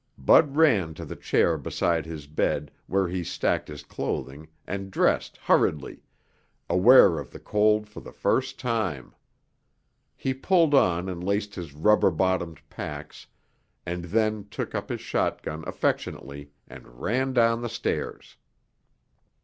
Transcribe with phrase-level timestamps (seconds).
[0.17, 5.37] Bud ran to the chair beside his bed where he stacked his clothing and dressed
[5.37, 6.01] hurriedly,
[6.67, 9.13] aware of the cold for the first time.
[10.17, 13.27] He pulled on and laced his rubber bottomed pacs,
[13.85, 18.37] and then took up his shotgun affectionately and ran down the stairs.